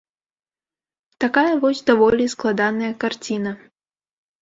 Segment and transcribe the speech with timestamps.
[1.27, 3.51] Такая вось даволі складаная карціна.